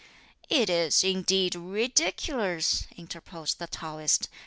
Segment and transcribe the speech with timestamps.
[0.49, 4.29] "It is indeed ridiculous," interposed the Taoist.